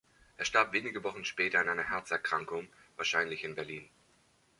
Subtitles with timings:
[0.37, 3.87] Er starb wenige Wochen später an einer Herzerkrankung, wahrscheinlich in Berlin.